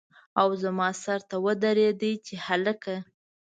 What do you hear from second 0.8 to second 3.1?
سر ته ودرېد چې هلکه!